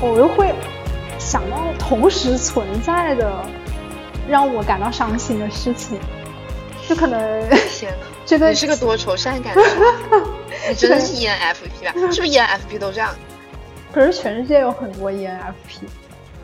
[0.00, 0.54] 我又会
[1.18, 3.44] 想到同时存在的
[4.28, 5.98] 让我感到伤心的事情，
[6.88, 7.18] 就可能
[7.70, 9.72] 天呐， 这个你是个多愁善感的人，
[10.68, 11.92] 你真的是 ENFP 吧？
[11.94, 13.14] 是不是 ENFP 都这样？
[13.92, 15.86] 可是全世界有很多 ENFP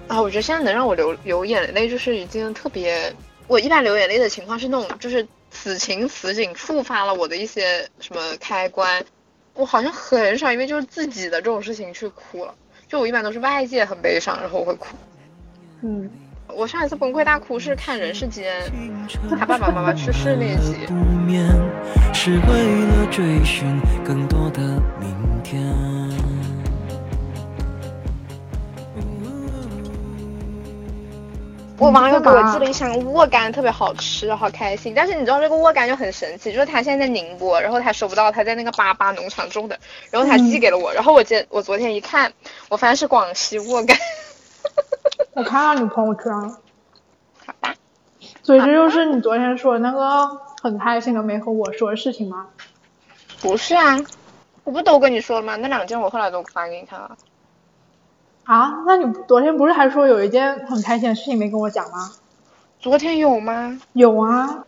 [0.08, 3.12] 啊，我觉得现在能让我流流眼泪，就是已经特别。
[3.48, 9.04] 我一般流眼泪的情况是那种，就是此情此景触发了我的一些什么开关。
[9.54, 12.54] 我好像很少因为就是自己的这种事情去哭了，
[12.92, 14.88] 就我一般都是外界很悲伤，然后我会哭。
[15.80, 16.10] 嗯，
[16.46, 18.62] 我上一次崩溃大哭是看《人世间》，
[19.38, 20.76] 他爸爸妈妈去世那一集。
[22.12, 24.60] 是为了追寻更多的
[25.00, 25.74] 明天。
[31.82, 34.94] 我网友给我寄了一箱沃柑，特别好吃，好开心。
[34.94, 39.76] 但是你知道这个沃柑就很神奇，就是他现在在宁波，然后他收不到，他在那个巴巴农场种的，
[40.08, 40.94] 然后他寄给了我。
[40.94, 42.32] 然后我今我昨天一看，
[42.68, 43.96] 我发现是广西沃柑。
[45.32, 46.56] 我看到你朋友圈了。
[47.44, 47.74] 好吧。
[48.44, 50.28] 所以这就是你昨天说那个
[50.62, 52.46] 很开心的没和我说的事情吗？
[53.40, 53.98] 不是啊，
[54.62, 55.56] 我不都跟你说了吗？
[55.56, 57.16] 那两件我后来都发给你看了。
[58.44, 62.10] 啊，那你昨天不是还说有一件很开心的事情没跟我讲吗？
[62.80, 63.80] 昨天有吗？
[63.92, 64.64] 有啊，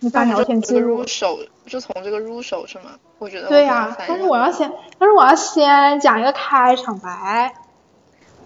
[0.00, 0.96] 你把聊天记录。
[0.96, 2.90] 入手就从这个入手是吗？
[3.18, 7.54] 我觉得对呀，但是我要先，但是我要先讲一个开场白。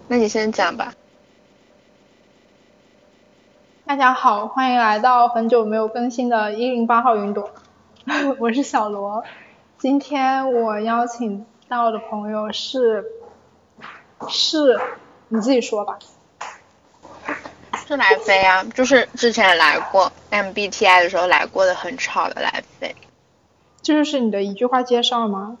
[0.07, 0.93] 那你先讲吧。
[3.85, 7.49] 大家好，欢迎来到很久没有更新的一零八号云朵，
[8.39, 9.25] 我是小罗。
[9.77, 13.03] 今天我邀请到的朋友是。
[14.29, 14.79] 是，
[15.29, 15.99] 你自己说吧。
[17.87, 22.95] 是来飞啊，就是之前来过 MBTI 的时候来过的，很吵的来飞。
[23.83, 25.57] 这就是你的一句话介绍吗？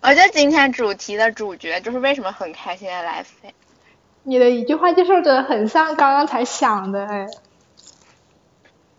[0.00, 3.54] 而且今天主题的主角就是为什么很开心的来飞。
[4.22, 7.26] 你的一句话介绍真的很像刚刚才想的哎。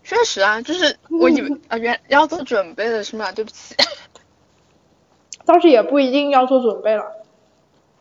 [0.04, 3.32] 确实啊，就是我以为啊，原要做准备的是吗？
[3.32, 3.74] 对不起。
[5.44, 7.15] 倒是也不一定要做准备了。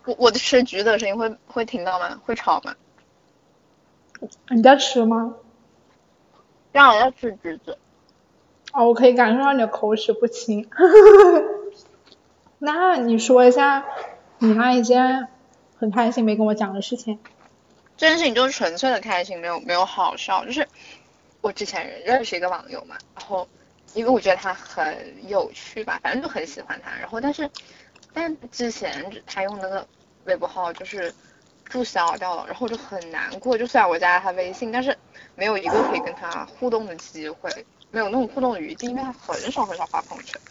[0.05, 2.21] 我我的吃橘子的声音会会听到吗？
[2.25, 2.75] 会吵吗？
[4.49, 5.35] 你在吃吗？
[6.71, 7.77] 让我要吃橘子。
[8.71, 10.69] 哦，我可以感受到你的口齿不清。
[12.59, 13.85] 那你说一下
[14.39, 15.27] 你那一件
[15.77, 17.19] 很开心没跟我讲的事情。
[17.97, 20.43] 这件事情就是纯粹的开心，没有没有好笑。
[20.45, 20.67] 就是
[21.41, 23.47] 我之前认识一个网友嘛，然后
[23.93, 26.91] 因为我觉得他很有趣吧，反正就很喜欢他。
[26.99, 27.49] 然后但是
[28.15, 29.87] 但之前他用那个。
[30.25, 31.13] 微博号就是
[31.65, 33.55] 注销掉了，然后就很难过。
[33.55, 34.97] 就虽然我加了他微信，但是
[35.35, 37.47] 没有一个可以跟他互动的机会，
[37.91, 40.41] 没有那种互动的余地，因为他很少很少发朋友圈。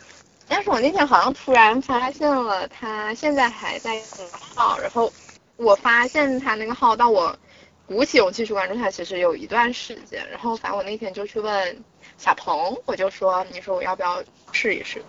[0.46, 5.12] 但是我那天好像突然发现了他现在还在用号，然后
[5.56, 7.36] 我发现他那个号到我
[7.84, 10.24] 鼓起勇气去关注他，其实有一段时间。
[10.30, 11.84] 然后反正我那天就去问
[12.16, 14.22] 小鹏，我就说，你说我要不要
[14.52, 15.04] 试一试？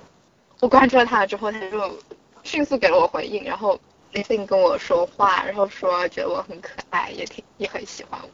[0.59, 1.95] 我关注了他之后，他就
[2.45, 3.77] 迅速给了我回应，然后。
[4.13, 8.29] 微信跟我说话，然后说觉得我很可爱，也挺也很喜欢我。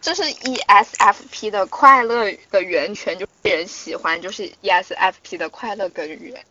[0.00, 6.44] 这是 ESFP 的快乐的源泉，就被人喜欢，就是 ESFP 的快乐根源。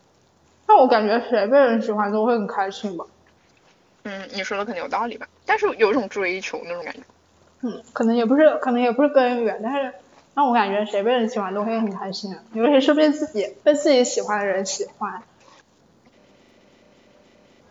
[0.65, 3.03] 那我感觉谁被人喜欢都会很开心吧？
[4.03, 7.01] 嗯，你说的可能有道理吧，但是有一种追求那种感觉。
[7.63, 9.93] 嗯，可能也不是，可能也不是根源，但是
[10.35, 15.21] 让我感觉谁被人喜欢都会很开心，尤其是被自己被自己喜欢的人喜欢。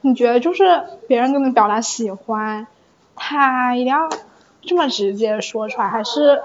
[0.02, 2.66] 你觉得就是别人跟你表达喜欢，
[3.16, 4.08] 他一定要
[4.60, 6.42] 这么直接说出来，还是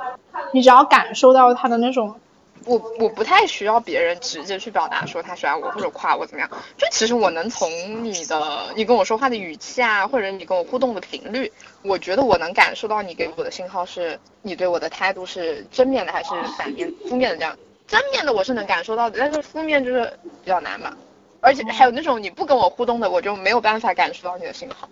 [0.53, 2.19] 你只要感受到他的那种？
[2.65, 7.69] 我我不太需要别人直接去表达说他喜欢我或者夸我怎么样，就其实我能从
[8.03, 11.49] 你的你跟我说话的语气啊，或者你跟我互动的频率，
[11.81, 17.55] 我觉得我能感受到你给我的信号是你对我的态度是正面的还是反面负面的这样。
[17.87, 20.11] 正面的我是能感受到的，但是负面就是
[20.43, 20.97] 比较难吧。
[21.39, 24.89] 而且还有那种你不跟我互动的，我就没有办法感受到你的信号。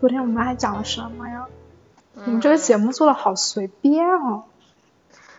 [0.00, 1.46] 昨天我们还讲了什么呀？
[2.24, 4.44] 你们这个节目做的好随便哦。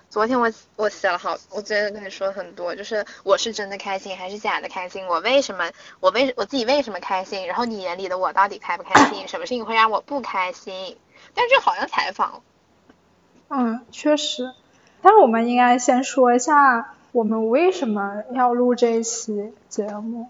[0.09, 5.07] 昨天我我写了好，我昨天跟你说很多，就是我是真的开心还是假的开心？
[5.07, 7.47] 我为什么我为我自己为什么开心？
[7.47, 9.27] 然后你眼里的我到底开不开心？
[9.27, 10.97] 什么事情会让我不开心？
[11.33, 12.41] 但是这好像采访。
[13.49, 14.53] 嗯，确实。
[15.01, 20.29] 但是我们应该先说一下，我们为什么要录这一期节目。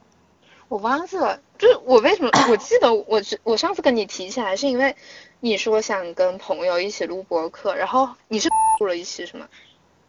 [0.70, 2.32] 我忘记了，就是我为什么？
[2.50, 4.96] 我记得我我上次跟你提起来，是因为
[5.42, 8.50] 你说想跟朋友一起录播客，然后你是
[8.80, 9.48] 录了一期是吗？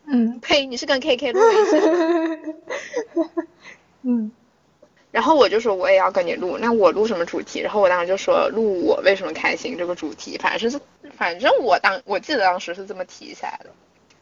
[0.05, 1.77] 嗯呸，你是跟 KK 录了一期。
[4.03, 4.33] 嗯
[5.13, 7.61] 然后我就说我也要跟你录，那我录什么主题？
[7.61, 10.81] 然后我当时就说录我为什么开心这个主题，反正是
[11.17, 13.71] 反正我当我记得当时是这么提起来的。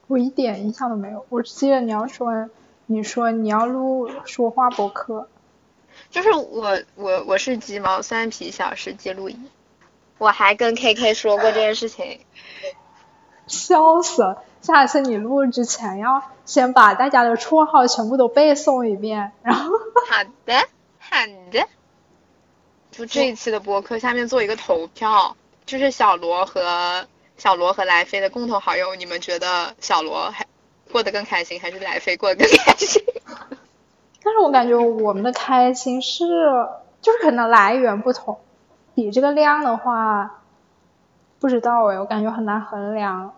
[0.08, 2.50] 我一点印象都没有，我只记得你要说，
[2.86, 5.28] 你说你要录说话博客，
[6.10, 9.38] 就是我我我是鸡毛蒜皮小事记录仪，
[10.18, 12.18] 我还跟 KK 说过这件事情。
[13.46, 14.44] 笑死了！
[14.60, 19.72] 下次你录之前要先把大家的绰号全部都背诵一遍，然后
[20.08, 20.68] 好的
[21.10, 21.66] 好的，
[22.92, 25.36] 就这一期的播客下面做一个投票，
[25.66, 30.46] 就是小罗和小罗和来飞的共同好友，你们觉得小罗还
[30.92, 33.02] 过得更开心，还是来飞过得更开心？
[34.22, 36.24] 但是我感觉我们的开心是，
[37.02, 38.38] 就是可能来源不同，
[38.94, 40.42] 比这个量的话，
[41.40, 43.34] 不知道哎，我感觉很难衡量。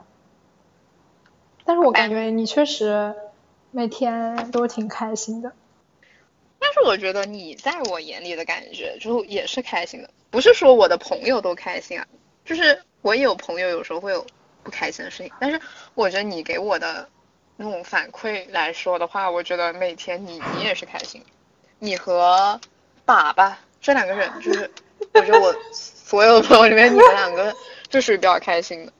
[1.64, 3.14] 但是我感觉你确实
[3.70, 5.52] 每天都挺开心的。
[6.62, 12.06] 但是我觉得你在我眼里的感觉就也是开心的，不是说我的朋友都开心啊，
[12.44, 14.24] 就是我也有朋友有时候会有
[14.62, 15.60] 不开心的事情，但是
[15.94, 17.08] 我觉得你给我的
[17.56, 21.22] 那种反馈来说的话，我觉得每天你你也是开心，
[21.80, 22.60] 你和
[23.04, 24.70] 粑粑这两个人就是，
[25.14, 27.52] 我觉得我 所有朋友里面你们两个
[27.88, 28.92] 就属于比较开心的。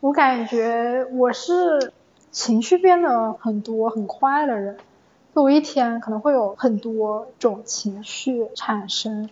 [0.00, 1.92] 我感觉我是
[2.30, 4.78] 情绪变得很多很快的人，
[5.34, 9.28] 就我一天可能会有很多种情绪产生。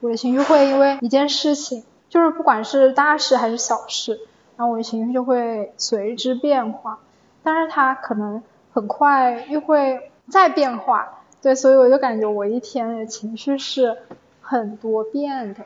[0.00, 4.20] 我的情绪会因为一件事情，就是不管是大事还是小事，
[4.56, 6.98] 然后我的情绪就会随之变化，
[7.42, 8.42] 但是它可能
[8.72, 11.20] 很快又会再变化。
[11.40, 13.98] 对，所以我就感觉我一天的情绪是
[14.40, 15.64] 很多变的。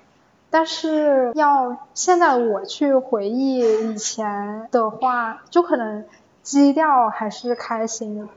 [0.49, 3.59] 但是要现在我去回忆
[3.91, 6.05] 以前的话，就可能
[6.43, 8.29] 基调还是开心的。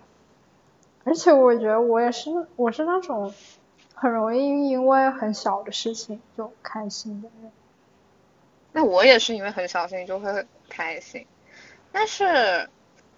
[1.03, 3.33] 而且我觉得我也是，我是那种
[3.93, 7.51] 很容易因为很小的事情就开心的人。
[8.71, 11.25] 那我也是因为很小心就会开心，
[11.91, 12.69] 但是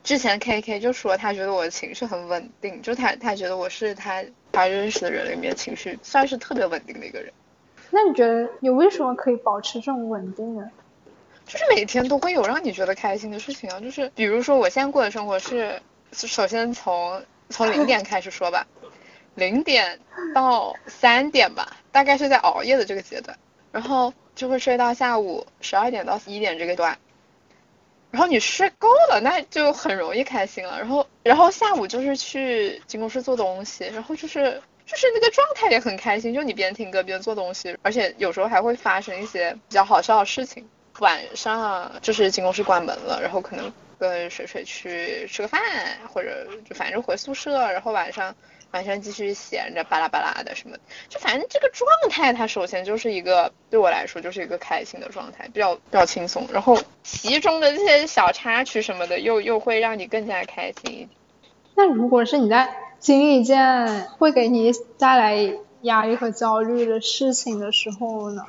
[0.03, 7.33] 之前 K K 就说他觉得我的情绪很稳定，就他他觉得我是他他认识的人里面情绪算是特别稳定的一个人。
[7.89, 10.71] 那你觉得你为什么可以保持这种稳定呢？
[11.45, 15.81] 就是每天都会有让你觉得开心的事情啊，就是比如说我现在过的生活是，
[16.13, 18.65] 首先从从零点开始说吧，
[19.35, 19.99] 零点
[20.33, 23.37] 到三点吧，大概是在熬夜的这个阶段，
[23.71, 26.97] 然后就会睡到下午十二点到一点这个段，
[28.09, 34.61] 然后你睡够了，那就很容易开心了，然后然后下午就是去金公室做东西，然后就是。
[34.83, 40.67] 就是那个状态也很开心，就你边听歌边做东西，而且有时候还会发生一些比较好笑的事情。
[40.99, 43.71] 晚上就是金公室关门了，然后可能
[44.01, 45.61] 跟水水去吃个饭，
[46.11, 48.35] 或者就反正回宿舍，然后晚上
[48.71, 50.75] 晚上继续闲着巴拉巴拉的什么，
[51.07, 61.07] 就反正这个状态它首先就是一个对我来说就是一个开心的状态，比较比较轻松，然后其中的这些小插曲什么的又又会让你更加开心。
[61.75, 68.43] 那如果是你在经历一件会给你带来压力和焦虑的事情的时候呢？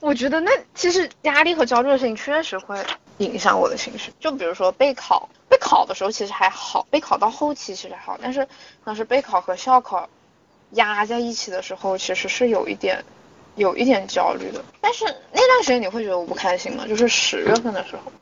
[0.00, 2.76] 我觉得那其实压力和焦虑的事情确实会
[3.18, 4.12] 影响我的情绪。
[4.18, 8.48] 就比如说备考，备考的时候其实还好，备考到后期其实还好，但是
[8.84, 10.08] 当时备考和校考
[10.72, 13.04] 压在一起的时候，其实是有一点
[13.56, 14.64] 有一点焦虑的。
[14.80, 16.86] 但是那段时间你会觉得我不开心吗？
[16.86, 18.12] 就是十月份的时候，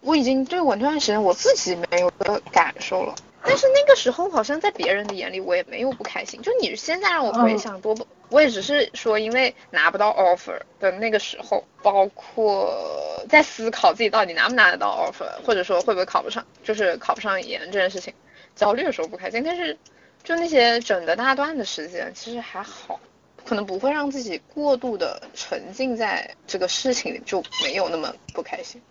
[0.00, 3.14] 我已经对我那段时间我自己没有的感受了。
[3.48, 18.12] 但是那个时候好像在别人的眼里我也没有不开心，就你现在让我回想多不，我也只是说因为拿不到 offer 的那个时候，包括在思考自己到底拿不拿得到 offer，或者说会不会考不上，就是考不上研这件事情，
[18.54, 19.42] 焦虑的时候不开心。
[19.44, 19.76] 但是
[20.24, 22.98] 就那些整的大段的时间其实还好，
[23.44, 28.82] 可能不会让自己过度的沉浸在这个事情里，就没有那么不开心。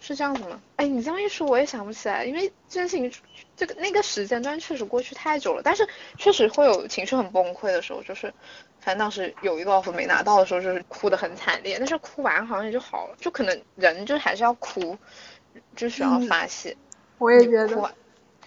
[0.00, 0.60] 是这样子吗？
[0.76, 3.10] 哎，你这么一说，我也想不起来，因为这件事情，
[3.56, 5.62] 这个那个时间段确实过去太久了。
[5.64, 8.32] 但是确实会有情绪很崩溃的时候，就是，
[8.88, 11.76] 反正当时有一个 offer 没拿到的时候，就是哭得很惨烈。
[11.78, 14.96] 但是哭完好像也就好了，就可能人就还是要哭，
[15.76, 16.74] 就需要发泄。
[17.18, 17.94] 我也觉得，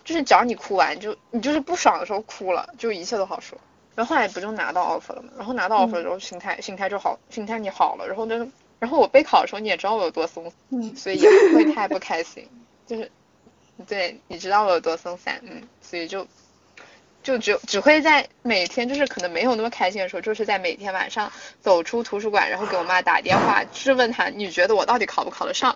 [0.03, 3.55] 就是只要你哭完，就你就是不爽的时候哭了，就一切都好说。
[3.93, 5.29] 然后后来不就拿到 offer 了吗？
[5.38, 8.48] 然后拿到 offer 之后，心态心态就好，心态你好了，然后就。
[8.79, 12.50] 然后我备考的时候，你也知道我有多松，嗯，所以也不会太不开心，
[12.88, 13.12] 就是，
[13.86, 16.25] 对，你知道我有多松散，嗯，所以就，
[17.23, 25.75] 就只只会在每天就是可能没有那么开心的时候，就是在每天晚上走出图书馆，然后给我妈打电话质问她，你觉得我到底考不考得上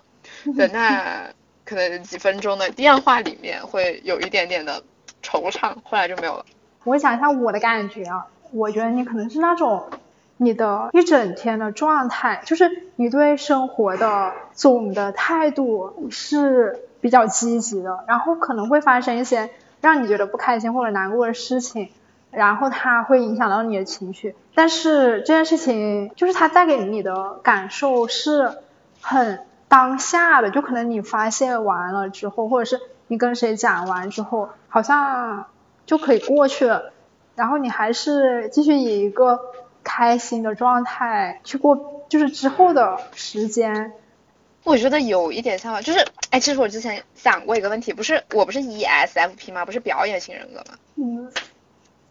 [0.56, 1.30] 的那
[1.64, 4.82] 可能几分钟的电话里面会有一点点的
[5.22, 6.44] 惆怅，后来就没有了。
[6.84, 9.90] 我想一下我的感觉啊，我觉得你可能是那种
[10.36, 19.50] 你的一整天的状态，就是你对生活的总的态度是比较积极的，然后可能会发生一些
[19.80, 21.90] 让你觉得不开心或者难过的事情，
[22.30, 28.58] 然后它会影响到你的情绪，但是这件事情就是它带给你的感受是
[29.00, 35.46] 很当下的，就可能你发泄完了之后，或者是你跟谁讲完之后，好像
[35.84, 36.92] 就可以过去了，
[37.34, 39.38] 然后你还是继续以一个
[39.84, 43.92] 开心的状态去过，就是之后的时间。
[44.66, 49.64] 我觉得有一点像吧，就是，哎，其实我之前想过一个问题，不是，我不是 ESFP 吗？
[49.64, 50.76] 不是表演型人格吗？
[50.96, 51.32] 嗯。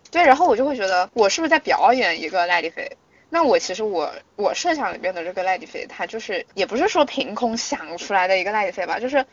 [0.10, 2.90] 对，然后我就会觉得，我是不是在表演一个赖迪飞？
[3.30, 9.26] 那我其实我我设想里面的这个赖迪飞，他就是也不是说凭空想出来的一个赖迪飞吧，就是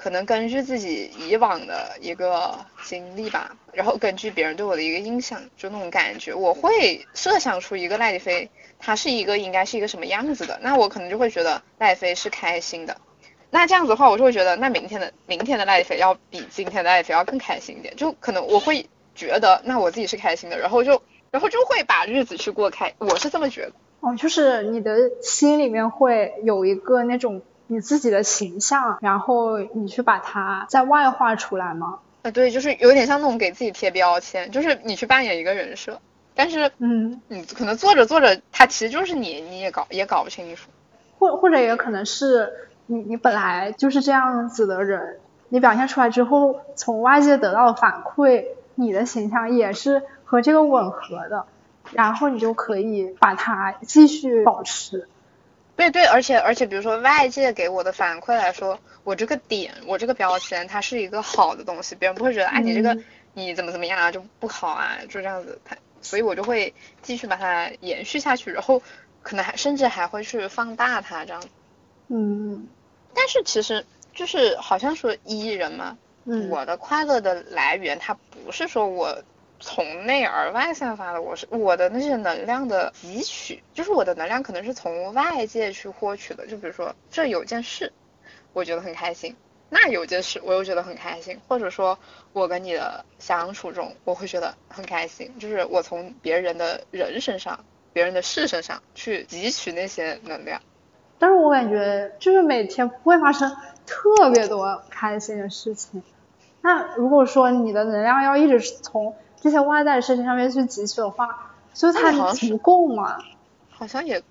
[0.00, 10.58] 可能根据自己以往的一个经历吧，然后根据别人对我的一个印象，就那种感觉，我会设想出一个赖迪飞，它是一个应该是一个什么样子的。
[10.62, 12.96] 那我可能就会觉得赖迪飞是开心的。
[13.50, 17.94] 那这样子的话，我就会觉得，那明天的明天的赖迪飞要比今天的赖迪飞要更开心一点。
[17.96, 21.02] 就可能我会觉得，那我自己是开心的，然后就。
[21.32, 23.72] 然后就会把日子去过开，我是这么觉得。
[24.00, 32.00] 哦，就是你的心里面会有一个那种你自己的形象，然后你去把它在外化出来吗？
[32.22, 36.00] 啊，对，就是有点像那种给自己贴标签，就是你去扮演一个人设，
[36.34, 40.68] 但是，嗯，你可能做着做着，他其实就是你，你也搞也搞不清楚。
[41.18, 42.52] 或或者也可能是
[42.86, 50.02] 你你本来就是这样子的人，你表现出来之后，从外界得到的反馈，你的形象也是。
[50.30, 51.44] 和这个吻合的，
[51.90, 55.08] 然后你就可以把它继续保持。
[55.80, 62.94] 对对，而且而且，比如说外界给我的反馈来说，我这个点，我这个标签，它是一个好的东西，别人不会觉得，哎，你这个
[63.32, 65.58] 你怎么怎么样啊，就不好啊，就这样子。
[65.64, 68.82] 它，所以我就会继续把它延续下去，然后
[69.22, 71.42] 可能还甚至还会去放大它这样。
[72.08, 72.68] 嗯。
[73.14, 75.96] 但是其实就是好像说 E 人嘛，
[76.50, 79.22] 我的快乐的来源，它不是说我。
[79.60, 86.46] 从内而外散发的，我是我的那些能量的汲取，就是我的能量可能是从外界去获取的。
[86.46, 87.92] 就比如说这有件事，
[88.54, 89.36] 我觉得很开心，
[89.68, 91.98] 那有件事我又觉得很开心，或者说
[92.32, 97.62] 我跟你的相处中，我会觉得很开心，就是我从别人的人身上、
[97.92, 100.60] 别人的事身上去汲取那些能量。
[101.18, 106.02] 但是我感觉就是每天不会发生特别多开心的事情。
[106.62, 112.10] 那如果说你的能量要一直从这些外在的事情上面去汲取的话，所以它
[112.48, 113.18] 不够嘛？
[113.70, 114.22] 好像也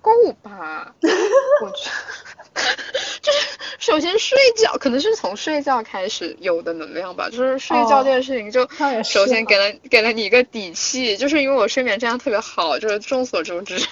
[0.00, 0.10] 够
[0.42, 0.94] 吧。
[1.02, 1.90] 我觉
[2.54, 2.62] 得
[3.22, 3.38] 就是
[3.78, 7.28] 首先睡觉，可能是从睡觉开始有的能量吧。
[7.30, 8.68] 就是睡觉这件事情，就
[9.02, 13.84] 首先给了给了你一个底气，就是因为我睡眠质量特别好，就是众所周知。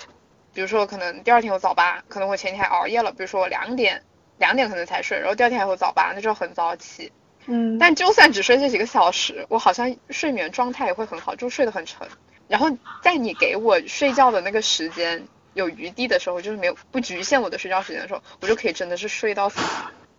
[0.52, 3.10] 比如说，我可能第二天我早八，可能我前天还熬夜了。
[3.12, 4.02] 比如说我两点
[4.38, 7.12] 两点可能才睡，然后第二天还会早八，那就很早起。
[7.52, 12.06] 嗯，但就算只睡这几个小时，我好像睡眠状态也会很好，就睡得很沉。
[12.46, 12.70] 然后
[13.02, 19.60] 在你给我睡觉的那个时间有余地的时候，就是没有不局限我的睡觉时间的时候，我就可以真的是睡到死。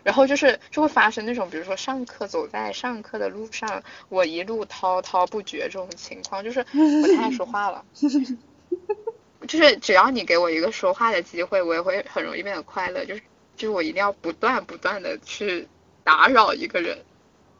[0.03, 7.85] 然后就是就会发生那种，比如说上课走在上课的路上，我一路滔滔不绝这种情况，就是我太爱说话了。
[9.47, 13.05] 就是只要你给我一个说话的机会，我也会很容易变得快乐。
[13.05, 13.21] 就是
[13.55, 15.67] 就是我一定要不断不断的去
[16.03, 16.97] 打扰一个人。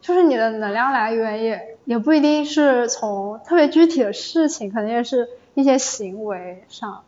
[0.02, 7.04] 就是你的能量来源也也不一定是从特别具体的事情，可能也是一些行为上，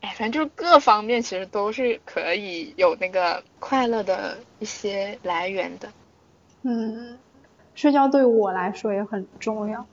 [0.00, 5.88] 哎，反正就是各方面其实都是可以有那个快乐的一些来源的。
[6.62, 7.18] 嗯，
[7.74, 9.86] 睡觉对我来说也很重要。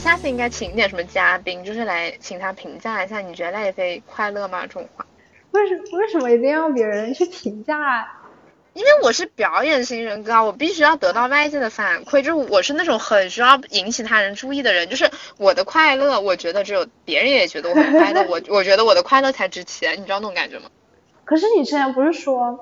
[0.00, 4.62] 下次应该请点什么嘉宾，就是来请他评价一下，你觉得赖叶飞快乐吗？
[4.62, 5.04] 这种话。
[5.52, 8.08] 为什为什么一定要别人去评价？
[8.72, 20.70] 因为我是表演型人格，我必须要得到外界的反馈，就是我是那种很需要引起他人注意的人，就是我的快乐，我觉得只有别人也觉得我很快乐，我 我觉得我的快乐才值钱，你知道那种感觉吗？
[21.24, 22.60] 可是你之前不是说，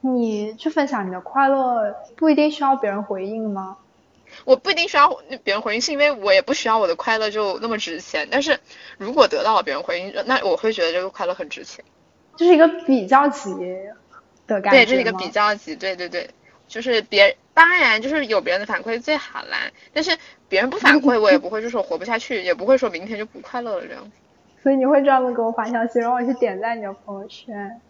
[0.00, 3.76] 你去分享你的快乐不一定需要别人回应吗？
[4.44, 5.08] 我不一定需要
[5.44, 8.28] 别人回应，是因为我也不需要我的快乐就那么值钱。
[8.30, 8.58] 但是
[8.98, 11.84] 如果得到了别人回应，那我会觉得这个快乐很值钱。
[12.36, 13.50] 这是一个比较级
[14.46, 14.78] 的感觉。
[14.78, 16.30] 对，这是一个比较级，对对对，
[16.68, 20.16] 就是别当然就是有别人的反馈最好啦，但是
[20.48, 24.10] 别人不反馈我也不会就说活不下去，也不会说明天就不快乐了这样。
[24.62, 27.80] 所以你会专门给我发消息，让我去点赞你的朋友圈。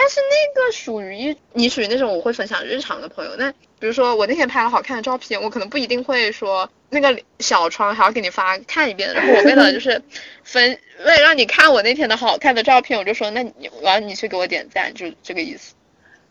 [0.00, 3.36] 但是那个属于，你属于那种我会分享日常的朋友。
[3.36, 9.12] 那比如说我那天拍了好看的照片，我可能不一定会说那个小窗还要给你发看一遍。
[9.12, 10.00] 然后我为了就是
[10.42, 15.74] 分，为了让你看我那天的好看的照片，我就说那你我要你去给我点赞，就这个意思。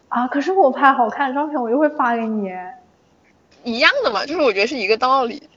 [0.07, 2.49] 啊，可是我拍好看的照片，我就会发给你。
[3.63, 5.47] 一样的嘛，就是我觉得是一个道理。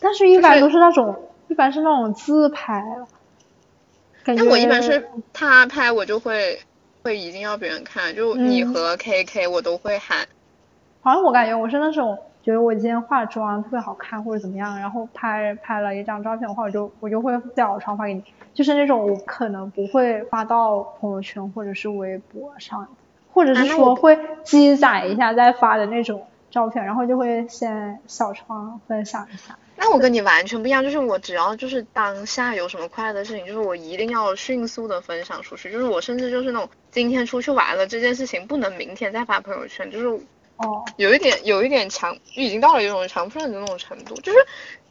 [0.00, 2.82] 但是，一般都是那种，一般是那种自拍。
[4.24, 6.60] 那我一般是他拍，我就会
[7.02, 10.26] 会一定要别人看，就你和 K K 我都会喊。
[11.02, 22.86] 好像我感觉我是那种觉得我今天化妆特别好看或者怎么样，然后拍拍了一张照片的话，我就我就会在小窗发给你，就是那种我可能不会发到朋友圈或者是微博上，
[23.32, 29.56] 或者是说会积攒一下再发的那种照片，然后就会先小窗分享一下。
[29.82, 40.06] 那我跟你完全不一样，就是我只要就是当下有什么快乐的事情，就是我一定要迅速的分享出去，就是我甚至就是那种今天出去玩了这件事情不能明天再发朋友圈，就是
[40.58, 44.14] 哦，有一点有一点强，已经到了有种强迫症的那种程度。
[44.16, 44.38] 就是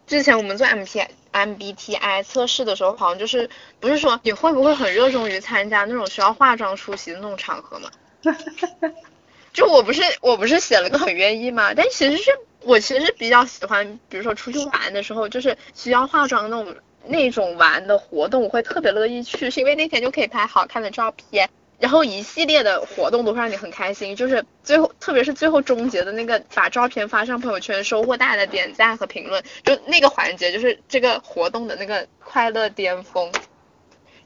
[0.07, 3.47] 之前我们做 M P M B T I 测试的时候，好像就是
[3.79, 7.91] 不是说你会不会很热衷于参加那种需要化妆出席的那种场合嘛？
[9.53, 12.31] 就我不是我不是写了个很愿意嘛，但其实是。
[12.63, 16.75] 我其实比较喜欢，比如说出去玩的时候，就是需要化妆那种
[17.05, 21.49] 那种玩的活动，我会特别乐意去，是因为那天就可以拍好看的照片，
[21.79, 33.31] 然后一系列的活动都会让你很开心，就是最后特别是最后终结的那个把照片发上朋友圈，收获大家的点赞和评论，就那个环节就是这个活动的那个快乐巅峰。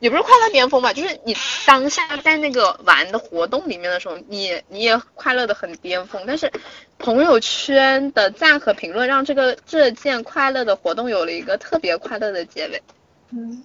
[0.03, 1.33] 也不是快乐巅峰吧，就是你
[1.65, 6.21] 当下在那个玩的活动里面的时候，你你也快乐的很巅峰。
[6.27, 6.51] 但是
[6.99, 12.83] 朋友圈的赞和评论让这个这件快乐的活动有了一个特别快乐的结尾。
[13.31, 13.63] 嗯，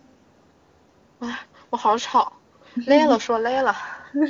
[1.18, 2.34] 哎，我好吵，
[2.86, 3.74] 累了，说累了。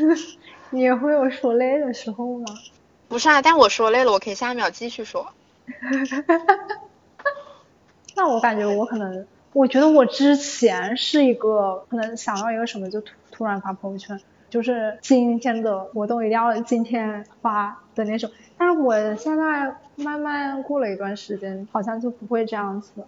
[0.71, 2.47] 你也会有说累的时候吗？
[3.09, 5.31] 不是啊，但我说累了，我可以下一秒继续说。
[8.17, 9.27] 那我感觉我可能。
[9.59, 18.31] 我觉得我之前是一个可能想到一个什么就突突然发朋友圈，就是今天的活动一定要今天发的那种。
[18.57, 23.03] 但是我现在慢慢过了一段时间，好像就不会这样子，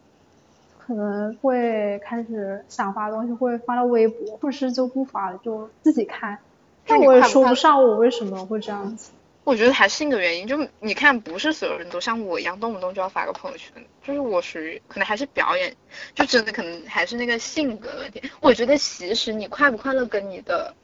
[0.76, 6.36] 可能会开始想发东西会发到微博，或者是就不发了，就自己看。
[6.84, 9.12] 但我也说不上我为什么会这样子。
[9.42, 13.72] 我觉得还是一个原因，就你看，不是所有人都像我一样动不动就要发个朋友圈，
[14.02, 15.74] 就是我属于可能还是表演，
[16.14, 18.22] 就真的可能还是那个性格问题。
[18.40, 20.74] 我觉得其实你快不快乐跟你的，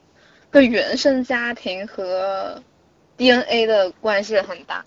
[0.49, 2.61] 跟原生家庭和
[3.15, 4.83] DNA 的关系很大。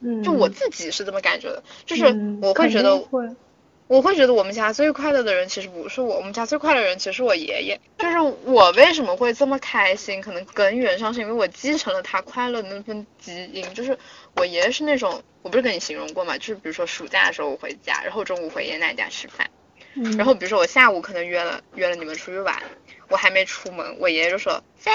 [0.00, 0.22] 嗯。
[0.22, 2.04] 就我自己是这么感觉的，就是
[2.42, 3.02] 我会觉得。
[3.86, 7.80] 我会觉得我们家最快乐的人其实不是我，我们家最快乐的人其实是我爷爷。
[7.98, 13.74] 就是我为什么会这么开心，可能根源上是因为我继承了他快乐的那份基因。
[13.74, 13.98] 就是
[14.36, 19.50] 我爷爷是那种，我不是跟你形容过嘛，就是比如说暑假的时候我回家，然后中午回爷爷奶奶家吃饭，
[20.16, 22.62] 然后比如说我下午可能约了约了你们出去玩，
[23.08, 24.90] 我还没出门，我爷爷就说飞，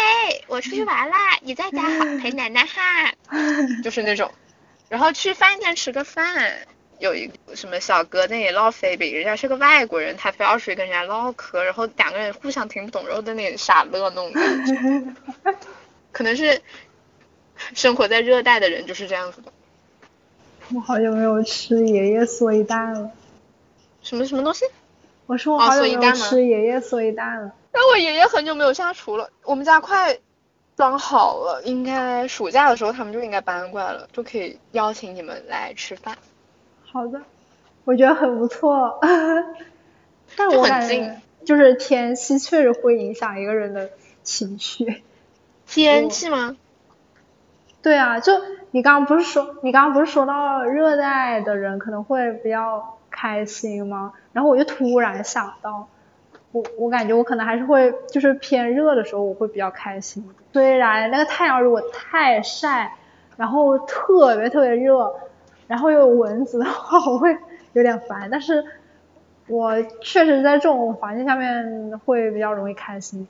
[0.47, 3.13] 我出去玩啦，你在家好陪奶奶哈，
[3.83, 4.33] 就是那种，
[4.89, 6.67] 然后去饭店吃个饭。
[6.99, 15.53] 有一什么小哥那里唠菲比，人家是个外国人，他非要出去跟人家唠嗑，然后两个人互相听不懂，然后在那里傻乐那种感觉。
[16.11, 16.61] 可能是
[17.73, 19.51] 生活在热带的人就是这样子的。
[20.75, 23.11] 我好久没有吃爷爷蓑衣蛋了。
[24.01, 24.65] 什么什么东西？
[25.25, 27.53] 我说我好久没有吃爷爷蓑衣蛋了。
[27.71, 30.17] 那我爷爷很久没有下厨了，我们家快
[30.75, 36.17] 装好了，应该暑假的时候他们就应该搬过来了，就可以邀请你们来吃饭。
[36.91, 37.21] 好的，
[37.85, 38.99] 我觉得很不错，
[40.35, 43.89] 但我感觉就是天气确实会影响一个人的
[44.23, 45.03] 情绪。
[45.67, 46.55] 天气吗？
[47.83, 48.33] 对啊，就
[48.71, 54.13] 你刚刚不是说，你刚刚不是说到热带的人可能会比较开心吗？
[54.33, 55.87] 然后我就突然想到，
[56.51, 60.27] 我我感觉我可能还是会，就是偏热的时候我会比较开心。
[60.51, 62.95] 虽然那个太阳如果太晒，
[63.37, 65.15] 然后特别特别热。
[65.69, 67.37] 然后有蚊子的话， 我会
[67.73, 68.27] 有点烦。
[68.29, 68.65] 但是
[69.47, 73.25] 我确实在这种环境下面会比较容易开心。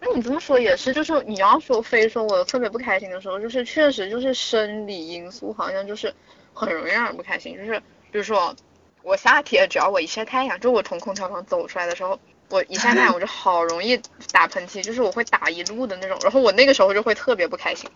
[0.00, 6.14] 那你这么说也是，就是你要说非说我特别不开心的时候，就是确实就是生理因素，好像就是
[6.52, 7.56] 很容易让人不开心。
[7.56, 8.54] 就是比如说
[9.02, 12.18] 我夏天只要我一晒太阳，就我从空调房走出来的时候，
[12.50, 14.00] 我一晒太阳我就好容易
[14.32, 16.18] 打喷嚏，就是我会打一路的那种。
[16.22, 17.88] 然后我那个时候就会特别不开心。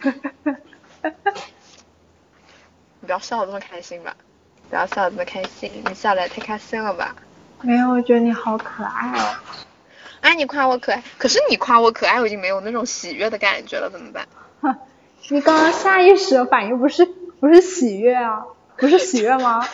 [3.04, 4.16] 你不要笑得这么开心吧，
[4.70, 7.14] 不要笑得这么开心，你笑得太开心了吧？
[7.60, 9.36] 没有，我觉得你好可爱哦。
[10.22, 14.26] 哎，你夸我可爱，可是你夸我可爱，我已经没有那种喜悦的感觉了，怎么办？
[14.62, 14.74] 哼，
[15.28, 18.46] 你刚刚下意识的反应不是不是喜悦啊，
[18.78, 19.68] 不是喜悦吗？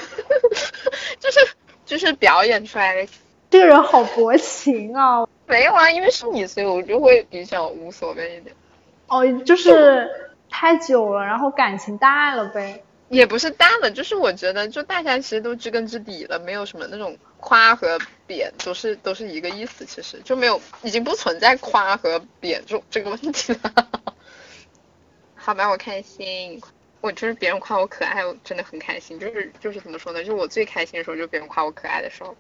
[1.21, 1.39] 就是
[1.87, 3.13] 就是表演出来的。
[3.49, 5.25] 这个人好薄情啊！
[5.47, 8.57] 没有啊，因为是你，所以我就会比较无所谓一点。
[9.07, 10.11] 哦，就是
[10.51, 12.83] 太久了，然后感情淡了呗。
[13.11, 23.89] 也不是淡了，就是我觉得，就大家其实都知根知底了，没有什么那种夸和贬，都是都是一个意思，其实就没有，已经不存在夸和贬这这个问题了。
[25.35, 26.63] 好吧，我开心，
[27.01, 32.37] 我就是别人夸我可爱，我真的很开心，就是就是怎么说呢，就是我最开心的时候，就是别人夸我可爱的时候。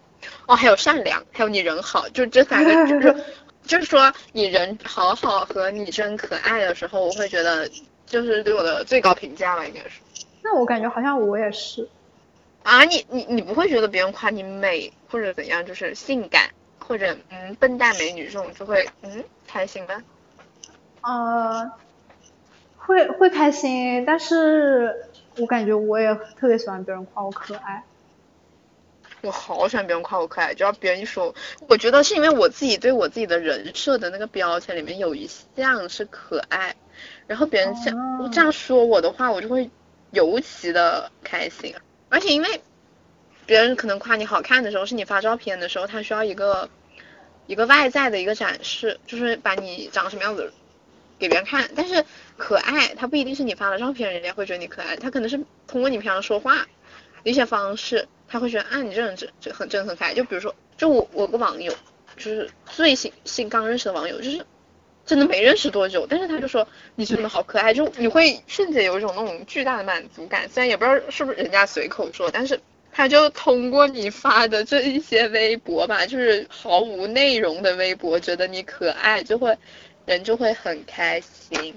[0.46, 3.24] 哦，还有善良，还有你人好，就这三个，就是
[3.66, 7.68] 就是说你人好好和你真可爱的时候，我会觉得
[8.06, 9.98] 就是对我的最高评价了，应该是。
[10.42, 11.88] 那我感觉好像我也是。
[12.62, 20.03] 啊，你你你不会觉得别人夸你美或者怎样，就是性感或者嗯笨蛋美女这种就会嗯开心吗？
[21.03, 21.70] 呃，
[22.76, 25.07] 会会开心，但是
[25.38, 27.83] 我感觉我也特别喜欢别人夸我可爱。
[29.22, 31.35] 我好喜欢别人夸我可爱，只要别人一说，
[31.68, 35.26] 我觉得是因为我自己对我自己的人设的那个标签里面有一
[35.57, 36.76] 项是可爱，
[37.26, 39.70] 然后别人这样这样说我的话，我就会
[40.12, 41.75] 尤其的开心。
[42.09, 42.61] 而且因为
[43.46, 46.68] 别人可能夸你好看的时候，是你发照片的时候，他需要一个
[47.46, 50.53] 一个外在的一个展示，就是把你长什么样子
[51.18, 51.70] 给别人看。
[51.75, 52.05] 但是
[52.37, 56.66] 可爱，它不一定是你发了照片人家会觉得你可爱，他可能是通过你平常说话
[57.25, 58.07] 的一些方式。
[58.33, 60.14] 他会觉得啊，你这人真真很真很可爱。
[60.14, 61.75] 就比如说，就我我个网友，
[62.16, 64.46] 就是最新新刚认识的网友，就是
[65.11, 70.49] 真的没认识多久，但是他就说你真的好可爱，就你会瞬间有一种那种巨大的满足感。
[70.49, 72.61] 虽然也不知道是不是人家随口说，但是
[72.92, 79.59] 他就通过你发的这一些微博吧， 就是毫无内容的微博，觉得你可爱，就会
[80.07, 81.75] 人就会很开心。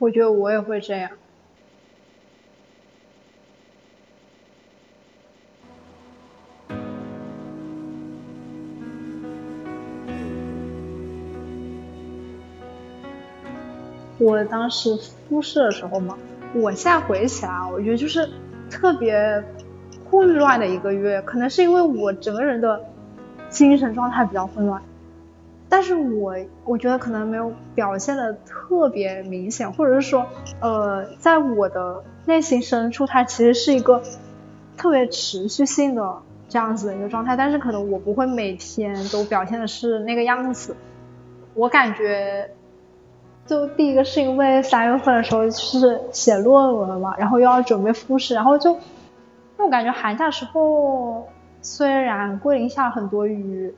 [0.00, 1.12] 我觉得我也会这样。
[14.18, 14.96] 我当时
[15.28, 16.18] 复试的时候嘛，
[16.52, 18.28] 我现在回忆起来，我觉得就是
[18.68, 19.44] 特别
[20.10, 22.84] 混乱的一个月，可能是因为我整个人的
[23.48, 24.82] 精神状态比较混乱，
[25.68, 30.26] 但是我我觉得可能没有表现的特别明显，或者是说，
[30.60, 34.02] 呃，在我的内心深处，它其实是一个
[34.76, 40.74] 特别持续性的这样子的一个状态，但是可能我不会每天都表现的是那个样子，
[41.54, 42.50] 我感觉。
[43.48, 48.78] 就第一个是因为三月份的时候是写论文嘛，然后又要准备复试，然后就，
[49.56, 51.26] 那我感觉寒假时候
[51.62, 53.74] 虽然桂林下了很多雨，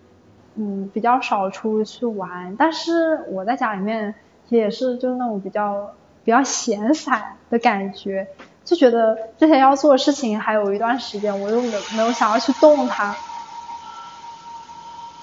[0.56, 4.12] 嗯，比较少出去玩，但是我在家里面
[4.48, 5.92] 也是就是那种比较
[6.24, 8.26] 比较闲散的感觉，
[8.64, 13.14] 就觉得之前要做的事情还有一段时间，我又没没有想要去动它。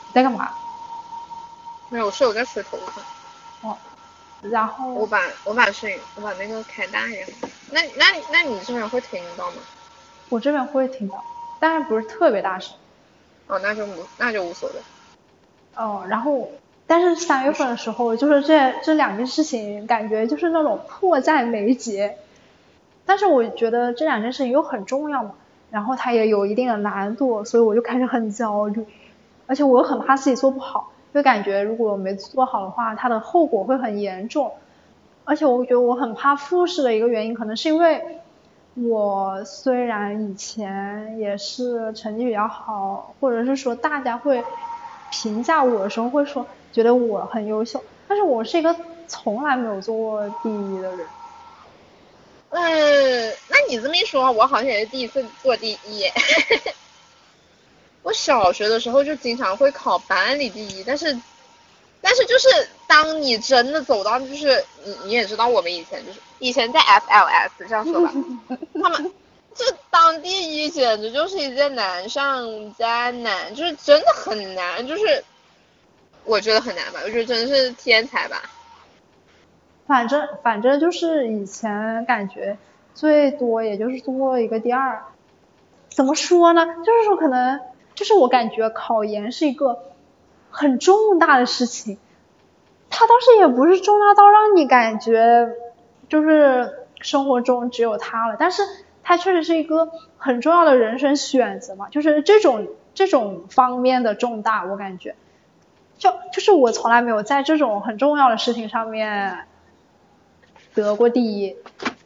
[0.07, 0.49] 你在干嘛？
[1.89, 3.69] 没有，我是我在吹头发。
[3.69, 3.77] 哦。
[4.41, 7.27] 然后我把我把声音我把那个开大一点，
[7.71, 9.57] 那那那你这边会听到吗？
[10.29, 11.23] 我这边会听到，
[11.59, 12.75] 但是不是特别大声。
[13.47, 14.75] 哦，那就无那就无所谓。
[15.75, 16.49] 哦，然后
[16.85, 22.17] 但是三月份的时候，就是这这两件事情感觉就是那种迫在眉睫，
[23.05, 25.31] 但是我觉得这两件事情又很重要嘛，
[25.71, 28.85] 然后它也有一定的难度，所以我就开始很焦虑，
[29.47, 30.91] 而且我又很怕自己做不好。
[31.17, 34.51] 就感觉如果没做好的话，它的后果会很严重。
[35.25, 38.19] 而且我觉得我很怕复试的一个原因，可能是因为
[38.75, 44.43] 我虽然以前也是成绩比较好，或者是说大家会
[45.09, 48.75] 评价我的时候会说觉得我很优秀，但是我是一个
[49.07, 51.07] 从来没有做过第一的人。
[52.49, 56.03] 嗯，那你这么一说，我好像也是第一次做第一。
[58.07, 61.13] 我小学的时候就经常会考班里第一，但是，
[61.99, 62.47] 但是就是
[62.87, 68.13] 当你真的走到，就是你你也知道我们以前就是以前在 FLS 这样说吧，
[68.81, 69.11] 他们
[69.53, 70.29] 就当第
[70.63, 75.21] 一简直就是一件难上加难，就是真的很难，就是
[76.23, 78.41] 我觉得很难吧，我觉得真的是天才吧。
[79.85, 82.57] 反正反正就是以前感觉
[82.95, 85.03] 最多也就是做一个第二，
[85.89, 86.65] 怎么说呢？
[86.85, 87.59] 就是说可能。
[87.97, 89.79] 就是我感觉考研是一个
[90.51, 91.97] 很重大的事情，
[92.91, 95.49] 它倒是也不是重大到让你感觉
[96.07, 98.61] 就是生活中只有它了，但是
[99.01, 105.15] 它确实是一个很重要的人生选择嘛，就是这种这种方面的重大，我感觉，
[105.97, 109.47] 就就是我从来没有在这种很重要的事情上面
[110.75, 111.55] 得过第一，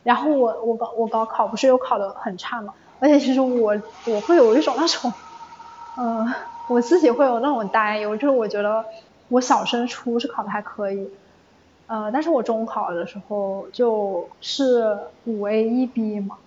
[0.04, 5.14] 然后我我高我高考不是又考得很差嘛，而且其实我我会有一种那种，
[5.98, 6.34] 嗯，
[6.68, 8.86] 我自己会有那种担忧，就是我觉得
[9.30, 11.10] 我小升初是考的还可以。
[11.88, 16.38] 呃，但是我中考的时候就是五 A 一 B 嘛，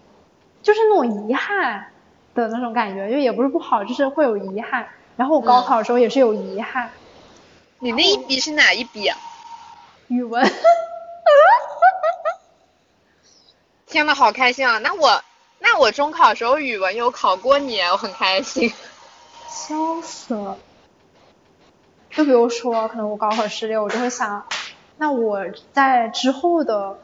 [0.62, 1.88] 就是那种遗憾
[2.34, 4.88] 的那种感觉，就也不是不好，就是会有遗憾。
[5.16, 6.92] 然后我高考的时候也是有遗憾。
[7.78, 9.18] 你那一笔是哪一笔啊？
[10.08, 10.50] 语文。
[13.86, 14.78] 天呐，好开心啊！
[14.78, 15.22] 那我
[15.60, 18.72] 那我中考的时候语文有考过你，我很开心。
[19.48, 20.56] 笑死了。
[22.10, 24.44] 就比如说，可能我高考失利，我就会想。
[24.96, 26.98] 那我在之后的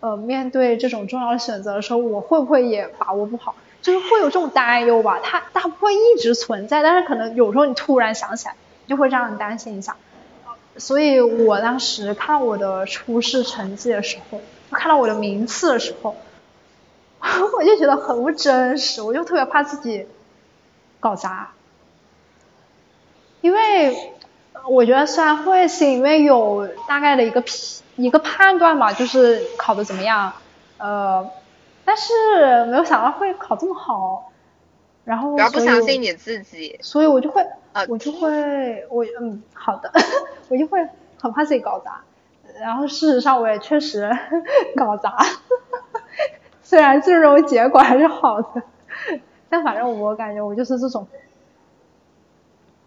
[0.00, 3.54] 呃面对这种重要的选择的时候，我会不会也把握不好？
[3.82, 9.96] 就是会有这种担忧吧，它它不会一直存在，但是可能有时候你突然想起来，就会让你担心一下。
[10.78, 16.16] 所以我当时看我的初试成绩的时候，看到我的名次的时候，
[17.58, 20.06] 我就觉得很不真实，我就特别怕自己
[21.00, 21.52] 搞砸，
[23.48, 24.12] 因为。
[24.68, 30.30] 我觉得虽然会心里面有大概的一个批一个判断嘛，就是考的怎么样，
[30.76, 31.26] 呃，
[31.86, 34.30] 但是没有想到会考这么好，
[35.06, 37.46] 然后不要不相信你自己，所以我就会，
[37.88, 39.90] 我就会，我嗯好的，
[40.50, 40.86] 我就会
[41.18, 42.02] 很怕自己搞砸，
[42.60, 44.10] 然后事实上我也确实
[44.76, 45.16] 搞砸，
[46.62, 48.62] 虽然最终结果还是好的，
[49.48, 51.06] 但反正我感觉我就是这种。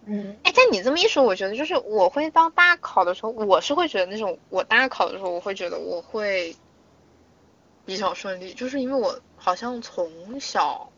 [0.08, 6.56] 嗯，哎，但你这么一说，我觉得就是我会到大考的时候，我是会觉得那种我大考的时候，我会觉得我会
[7.86, 10.90] 比较顺利，就是因为我好像从小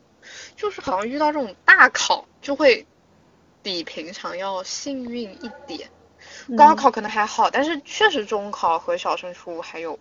[0.55, 2.85] 就是好像遇到这种大考就会
[3.61, 5.89] 比平常要幸运一点，
[6.57, 9.99] 高考可能还好，但是确实中考和小升初还有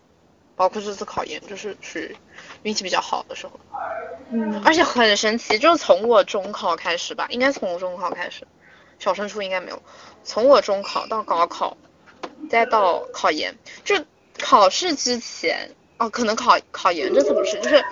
[0.54, 2.16] 包括这次考研，就是属于
[2.62, 3.58] 运气比较好的时候。
[4.30, 8.46] 嗯，而且很神奇，就是从我中考开始吧，应该从我中考开始。
[9.02, 9.82] 小升初应该没有，
[10.22, 11.76] 从我中考到高考，
[12.48, 13.96] 再到考研，就
[14.38, 17.84] 考试之前哦，可能考考研这次不是，就是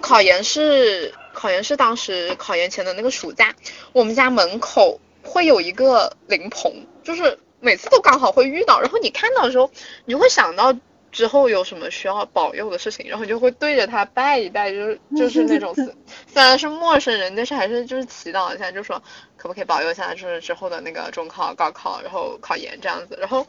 [0.00, 3.54] 考研是考研是当时考研前的那个暑假，
[3.92, 9.70] 我们家门口会有一个灵棚，就是每次都刚好会遇到，然后你看到的时候，
[10.06, 10.74] 你就会想到。
[11.14, 19.00] 之后有什么需要保佑的事情，然后就会对着他拜一拜，就是就是那种虽然是陌生人，但是还是就是祈祷一下，就说
[19.36, 23.16] 可不可以保佑一下，就是之后的那个中考、高考，然后考研这样子。
[23.20, 23.46] 然后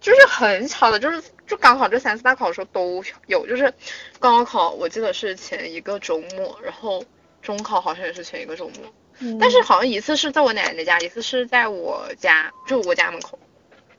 [0.00, 3.70] 就是很巧的，就是就刚好这三次大考的时候都有，就是
[4.18, 7.04] 高考我记得是前一个周末，然后
[7.42, 13.38] 中考好像也是前一个周末，但是好像一次是在我奶奶家，一次是在我家，就我家门口，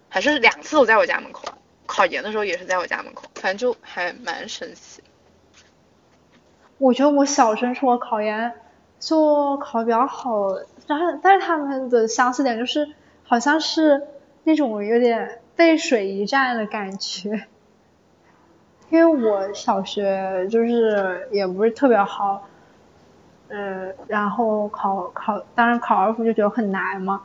[0.10, 1.47] 还是两次都在我家门口。
[1.98, 5.02] 考研的时候也是在我家门口，反正就还蛮神奇。
[6.78, 8.54] 我觉得我小升初考研
[9.00, 10.54] 就考的比较好，
[10.86, 12.88] 但是但是他们的相似点就是
[13.24, 14.08] 好像是
[14.44, 17.48] 那种有点背水一战的感觉。
[18.92, 22.48] 因为我小学就是也不是特别好，
[23.48, 27.24] 呃，然后考考当然考二附就觉得很难嘛，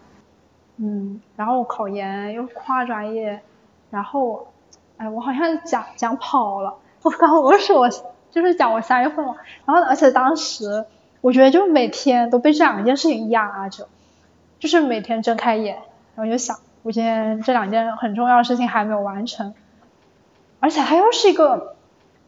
[0.78, 3.42] 嗯，然后考研又跨专业，
[3.90, 4.48] 然后。
[5.02, 6.76] 哎，我好像讲讲跑了。
[7.02, 7.88] 我刚不是我
[8.30, 9.34] 就是讲我三月份嘛，
[9.66, 10.84] 然后而且当时
[11.20, 13.88] 我觉得就每天都被这两件事情压着，
[14.60, 15.78] 就是每天睁开眼，
[16.14, 19.52] 然后就想我今天这两件很重要的事情还没有完成，
[20.60, 21.74] 而且它又是一个，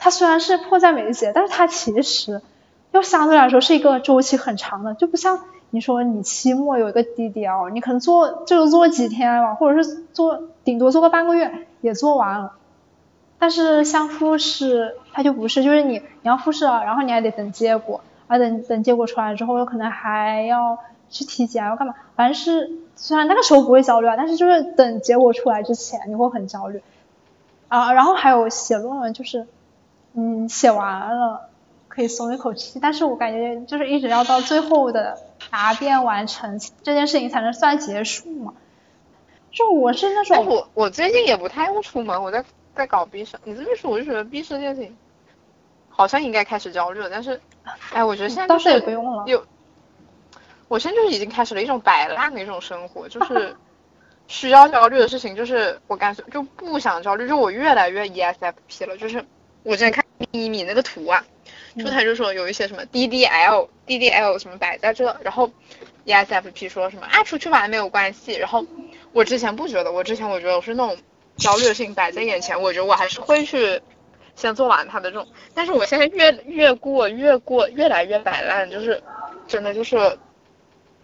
[0.00, 2.42] 它虽然是迫在眉睫，但是它其实
[2.90, 5.38] 又相对来说是一个周期很长的，就不像
[5.70, 12.54] 你说你期末有一个 DDL，你可能做就做几天吧，或者是做顶多做个半个月也做完了。
[13.44, 20.78] 但是像复试，它就不是，就是你你要复试了，然后你还得等结果，啊等等结果出来之后，有可能还要
[21.10, 21.94] 去体检要干嘛？
[22.16, 26.80] 反正是虽然那个时候不会焦虑啊，但是就是等结果出来之前你会很焦虑
[27.68, 27.92] 啊。
[27.92, 29.46] 然后还有写论文，就是
[30.14, 31.50] 嗯写完了
[31.88, 35.18] 可以松一口气，但是我感觉就是一直要到最后的
[35.50, 38.54] 答辩完成这件事情才能算结束嘛。
[39.52, 42.42] 就我是那种，我我最近也不太用出门，我在。
[42.74, 44.96] 在搞 B 社，你这么一说，我就觉得 B 社这件事情
[45.88, 47.08] 好像应该开始焦虑了。
[47.10, 47.40] 但是，
[47.92, 49.44] 哎，我觉得现在倒是也不用了有，
[50.68, 53.56] 我现在就是已经开始了一种摆烂的一种生活，就 是
[54.26, 58.96] 需要焦虑的事情，就是我干脆就不想焦虑，就我越来越 ESFP 了。
[58.96, 59.24] 就是
[59.62, 61.24] 我之前看咪咪那个图啊，
[61.78, 65.50] 就他就说有一些什么 DDL DDL 什么摆在这，然后
[66.06, 68.64] ESFP 说什么啊出去玩没有关系，然后
[69.12, 70.96] 我之前不觉得，我之前我觉得我是那种
[71.36, 73.82] 焦虑的事情摆在眼前，我觉得我还是会去
[74.36, 79.02] 先做完它的这种，但是我现在越越过越过越来越摆烂，就是
[79.46, 80.18] 真的就是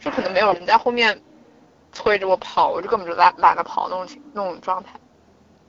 [0.00, 1.20] 就可能没有人在后面
[1.92, 4.90] 催着我跑，我就根本就懒懒得跑那种情那种状态。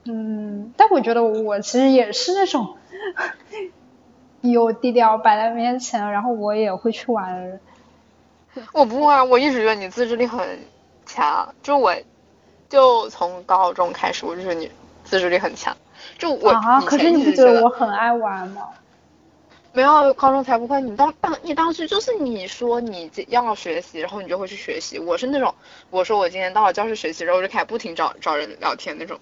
[0.04, 2.76] 嗯，但我觉得我其实也是那种
[4.42, 7.60] 有低调摆在面前，然后我也会去玩的人。
[8.72, 10.60] 我不啊，我一直觉得你自制力很
[11.06, 11.94] 强，就我
[12.72, 14.70] 就从高中开始，我就觉得你
[15.04, 15.76] 自制力很强。
[16.18, 18.66] 就我啊，可是你不觉得我很爱玩吗？
[19.74, 24.98] 没有高中才不会，你当当你当时就是你说你要学习，然后你就会去学习。
[24.98, 25.54] 我是那种
[25.90, 29.20] 我说我今天到了教室学习，然后我就开始不停找找人聊天那种。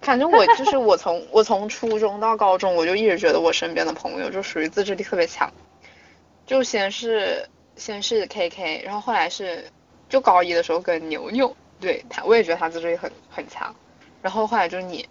[0.00, 5.52] 反正我就是我从我从初中到高中，我就一直觉得我身边的朋友就属于自制力特别强。
[6.46, 9.64] 就先是先是 KK，然后后来是
[10.08, 13.74] 就高一的时候跟牛牛，对他我也觉得他自制力很很强。
[14.20, 15.08] 然后后来就是你，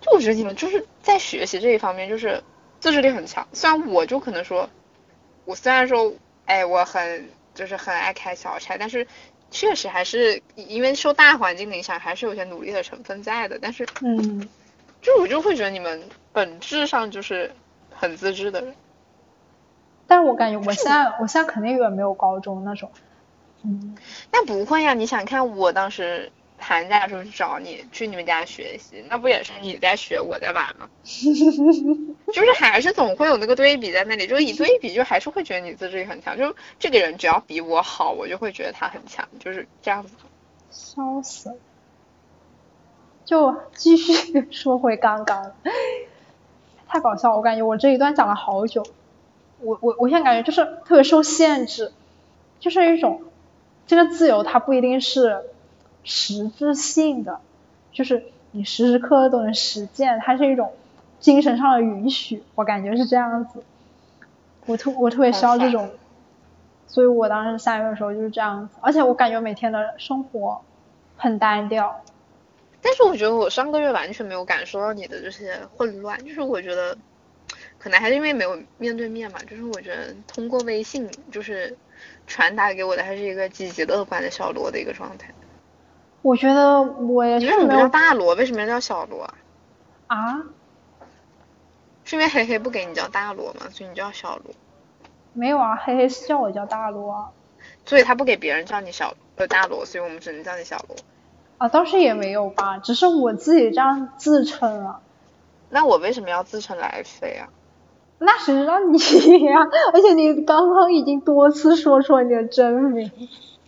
[0.00, 2.42] 就我觉得你们就是在学习这一方面就是
[2.78, 3.46] 自制力很强。
[3.52, 4.68] 虽然我就可能说，
[5.44, 6.12] 我虽然说
[6.44, 9.06] 哎我很就是很爱开小差，但是
[9.50, 13.58] 确实还是因为受大环境的影响，还是有些努力的成分在的。
[13.60, 14.48] 但是嗯，
[15.00, 17.50] 就我就会觉得你们本质上就是
[17.94, 18.74] 很自制的人。
[20.06, 22.90] 但我感觉我现在我现在肯定远没有高中那种。
[23.64, 23.96] 嗯，
[24.32, 30.88] 那不会呀，你想看我当时寒假的时候去找你，去你们家学习，那不也是你在学，我在玩吗？
[32.32, 36.36] 就是还是总会有那个对比在那里，就是一对比，就还是会觉得你自制力很强。
[36.36, 40.12] 就这个人只要比我好，我就会觉得他很强，就是这样子。
[40.70, 41.54] 笑死了。
[43.24, 45.52] 就继续 说回刚刚，
[46.88, 48.84] 太搞笑了，我感觉我这一段讲了好久。
[49.60, 51.92] 我我我现在感觉就是特别受限制，
[52.58, 53.22] 就是一种
[53.86, 55.42] 这个自由它不一定是
[56.04, 57.40] 实质性的，
[57.92, 60.72] 就是你时时刻刻都能实践，它是一种
[61.20, 63.62] 精神上的允许，我感觉是这样子。
[64.66, 65.90] 我特我特别需要这种，
[66.86, 70.62] 所以我当时三月的时候就是这样子，而且我感觉每天的生活
[71.16, 72.00] 很单调。
[72.80, 76.96] 但是我觉得我上个月完全没有感受到你的这些混乱，就是我觉得
[77.78, 81.76] 可能还是因为没有面对面嘛，就是我觉得通过微信就是
[82.26, 85.32] 传达给我的还是一个积极乐观的小罗的一个状态。
[86.22, 88.34] 我觉得我也你为什么叫大罗？
[88.36, 89.34] 为什么要叫小罗啊？
[90.06, 90.42] 啊，
[92.04, 93.66] 是因为黑黑不给你叫大罗吗？
[93.70, 94.54] 所以你叫小罗，
[95.32, 97.30] 没有啊，黑黑是叫我叫大罗啊，
[97.84, 100.96] 所以他不给别人叫你小呃大罗，所以我们只能叫你小罗。
[101.58, 105.00] 啊倒是也没有吧，只是我自己这样自称啊，
[105.70, 107.48] 那我为什么要自称来飞啊？
[108.24, 108.98] 那谁知道你
[109.44, 109.58] 呀、
[109.92, 113.10] 而且你刚刚已经多次说出了你的真名，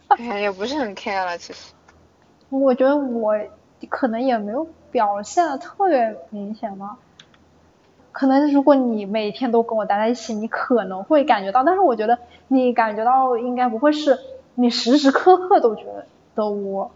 [0.09, 1.73] 哎，也不是很 care 了，其实。
[2.51, 3.35] 我觉得我
[3.89, 6.99] 可能也没有表现的特别明显吧。
[8.13, 14.21] 可能如果你每天都跟我待在一起，你可能会感觉到，但是我觉得你感觉到应该不会是
[14.55, 15.87] 你时时刻刻都觉
[16.37, 16.93] 得我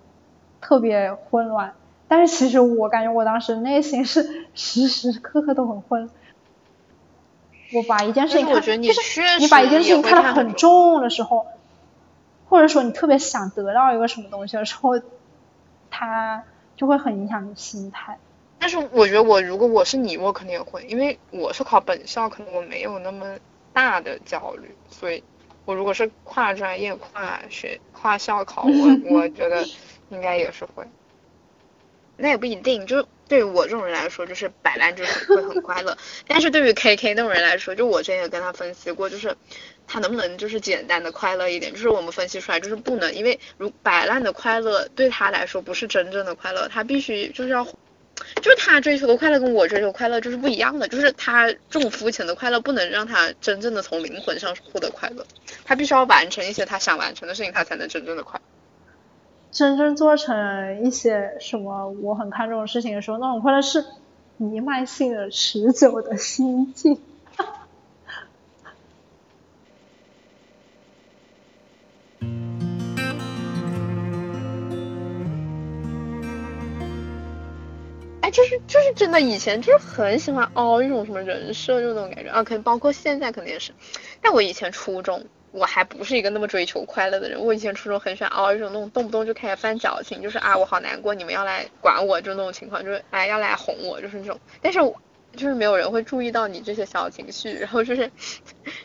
[0.60, 1.72] 特别混乱，
[2.06, 6.08] 但是其实我感觉我当时内心是时时刻刻都很混。
[7.70, 11.46] 我把一件事情看，得你就是确实你把一件事情看得很重的时候，
[12.48, 15.00] 或者说你特别想得到一个什么东西的时候，
[15.90, 16.44] 它
[16.76, 18.18] 就会很影响你心态。
[18.58, 23.36] 但是我觉得我如果我是你，我肯定也会，因为我是考本校，可能我没有那么
[23.72, 25.22] 大的焦虑，所以
[25.64, 29.64] 我如果是跨专业、跨学、跨校考，我我觉得
[30.08, 30.84] 应该也是会。
[32.18, 35.96] 那也不一定，就对于我这种人来说，就是摆烂就是会很快乐。
[36.28, 39.36] 但是对于 KK 那种人来说，就我之前也跟他分析过，就是
[39.86, 47.66] 他能不能就是简单的快乐一点，就是我们分析出来就是不能，因为如摆烂的快乐对他来说不是真正的快乐，他必须就是要。
[48.42, 55.24] 就是他追求的快乐跟我追求快乐就是不一样的，就是他这种肤浅的快乐不能让他真正的从灵魂上获得快乐，
[55.64, 58.57] 他必须要完成一些他想完成的事情，他才能真正的快乐。
[59.50, 63.84] 真正做成一些什么我很看重的事情的时候，那种快乐是
[64.36, 67.00] 弥漫性的、持久的心境。
[78.20, 83.72] 哎，就是就是真的，以前就是很喜欢凹一种什么人设，就那种感觉啊，可能包括现在肯定也是。
[84.20, 87.40] 但我以前初中，我还不是一个那么追求快乐的人。
[87.40, 94.38] 我以前初中很喜欢凹一种那种动不动就开始犯矫情，就是啊我好难过，你们要来管我，就那种情况，就是哎要来哄我，就是那种。
[94.60, 94.78] 但是
[95.36, 98.10] 就是没有人会注意到你这些小情绪，然后就是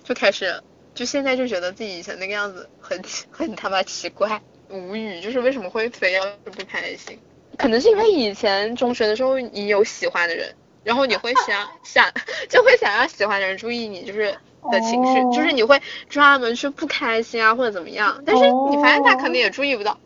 [0.03, 0.61] 就开始
[0.93, 3.01] 就现在就觉得自己以前那个样子很
[3.31, 7.19] 很他妈奇怪无语，就是为什么会非要不开心？
[7.57, 10.53] 可能是因为以前中学的时候你有喜欢的人，
[10.83, 12.11] 然后你会想想
[12.49, 14.35] 就会想让喜欢的人注意你，就是
[14.71, 19.99] 的情绪，就是你会专门去不开心啊或者怎么样，但是你发现他可能也注意不到。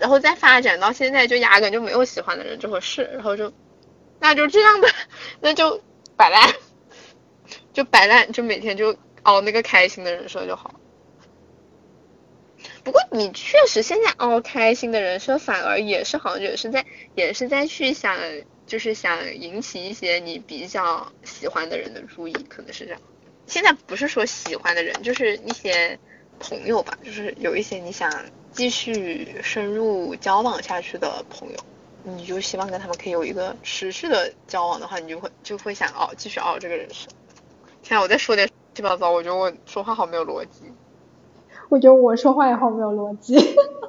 [0.00, 3.52] 然后再发展到现在，就压根就没有喜欢的人这回事，然后就，
[4.20, 4.88] 那就这样吧，
[5.40, 5.82] 那就
[6.14, 6.54] 摆烂，
[7.72, 10.74] 就摆烂，就每天就熬那个开心的人设就好。
[12.84, 16.86] 不过你确实现在熬开心的人设，反而也是好像也是在
[17.16, 18.16] 也是在去想，
[18.66, 23.00] 就是想引起一些你比较喜欢的人的注意，可能是这样。
[23.48, 25.98] 现在不是说喜欢的人，就是一些
[26.38, 28.12] 朋友吧，就是有一些你想。
[28.50, 31.56] 继续深入交往下去的朋友，
[32.02, 37.08] 你就希望跟他们可以有一个持续的交往的话，你就会就会想熬，继续熬这个人生。
[37.82, 40.72] 现在我再说点乱七八糟，我觉得我说话好没有逻辑。
[41.68, 43.36] 我觉得我说话也好没有逻辑。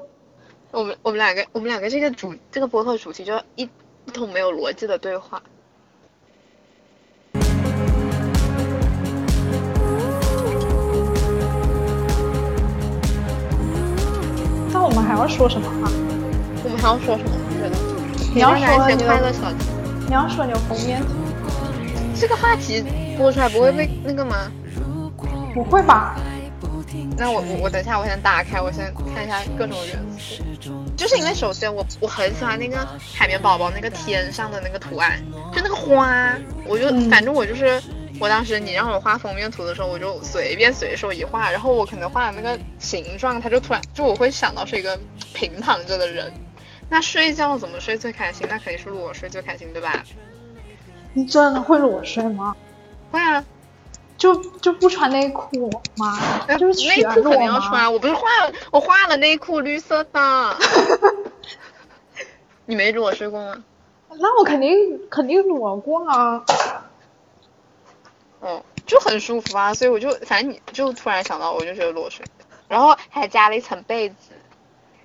[0.70, 3.68] 我们我们两个我们两个这个主这个播客主题就一
[4.06, 5.42] 一通没有逻辑的对话。
[14.84, 15.92] 我们还要说什么啊？
[16.64, 17.30] 我们还要说什么？
[17.34, 17.76] 我觉得
[18.34, 19.52] 你要说你快乐小
[20.08, 21.10] 你要说你封面图。
[22.16, 22.84] 这个话题
[23.18, 24.52] 播出来不会被那个吗？
[25.54, 26.16] 不会吧？
[27.18, 30.44] 那我我我等一下，我先打开，我先看一下各种元素。
[30.96, 35.20] 就是因为首先我我很喜欢那个海绵宝宝那个天上的那个图案，
[35.54, 36.34] 就那个花，
[36.66, 37.82] 我就反正我就是。
[38.20, 45.00] 我当时你让我画封面图的时候，我就随便随手一画，然后我可能画的那个形状，它就突然就我会想到是一个
[45.34, 46.32] 平躺着的人。
[46.90, 48.46] 那睡觉怎么睡最开心？
[48.50, 50.04] 那肯定是裸睡最开心，对吧？
[51.14, 52.56] 你真的会裸睡吗？
[53.12, 53.46] 会啊，
[54.18, 56.20] 就就不穿内裤吗？
[56.58, 60.58] 就是内裤肯定要穿，我不是画了我画了内裤绿色的。
[62.66, 63.64] 你没裸睡过吗？
[64.22, 66.44] 那我肯定肯定裸过啊。
[68.42, 72.26] 嗯，就很舒服啊，所以我就反正你就突然想到，我就觉得裸睡，
[72.68, 74.16] 然后还加了一层被子，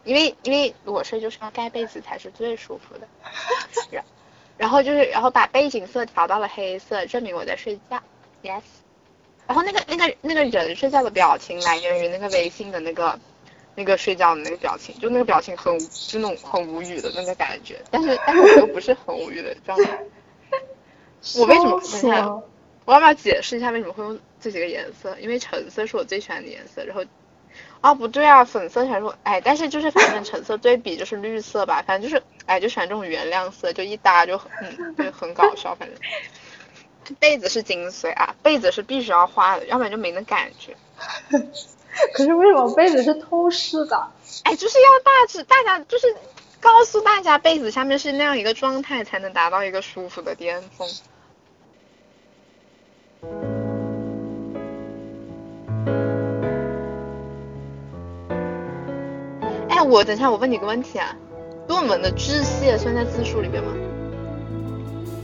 [0.04, 3.08] 因为因为裸睡就是要盖被子才是最舒服的，
[3.90, 4.04] 然
[4.56, 8.00] 然后就是然后把背景色调到了黑色，证明我在睡觉
[8.42, 8.62] ，yes，
[9.48, 13.18] 然后那个那个那个人睡觉的表情来源于那个微信的那个
[13.74, 15.76] 那个睡觉的那个表情，就那个表情很
[16.06, 19.98] 就那种很无语的那个感觉，但是但是我又不是很无语的状态，
[21.36, 21.64] 我为什
[22.08, 22.42] 么？
[22.84, 25.16] 我要不要解释一下为什么会用这几个颜色？
[25.20, 27.04] 因为橙色是我最喜欢的颜色，然后，
[27.80, 35.98] 啊不对啊，粉色才是我哎，但是就是反正橙色对比就是绿色吧，反正就是哎就喜欢这种原亮色，就一搭就嗯就很搞笑，反正。
[37.18, 40.74] 被子是精髓啊，被子是必须要画的，要不然就没那感觉。
[42.14, 44.10] 可是为什么被子是透视的？
[44.44, 46.16] 哎，就是要大致大家就是
[46.60, 50.88] 告诉大家被子下面是那样一个状态，才能达到一个舒服的巅峰。
[59.68, 61.16] 哎，我等一下，我问你个问题啊，
[61.68, 63.72] 论文的致谢算在字数里面吗？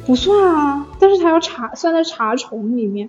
[0.06, 3.08] 不算啊，但是它要查，算在查重里面。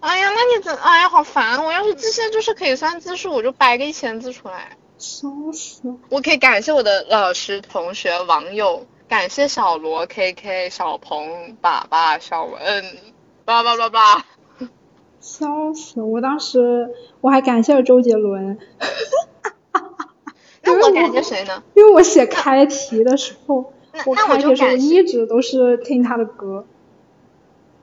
[0.00, 0.74] 哎呀，那你怎？
[0.76, 1.64] 哎呀，好烦！
[1.64, 4.76] 我要是致谢就是可以算字数，我就掰个一千字出来。
[4.96, 5.82] 笑死！
[6.08, 12.84] 我可以感谢我的老师、同学、网友，感谢小罗、K K、小鹏、爸爸、小文，
[13.48, 14.26] 叭叭叭叭。
[15.20, 16.02] 笑死！
[16.02, 16.90] 我当时
[17.22, 18.58] 我还感谢了周杰伦。
[20.60, 21.62] 那我感谢谁呢？
[21.72, 23.72] 因为我写开题的时候，
[24.04, 26.66] 我开题的时候一直都是听他的歌。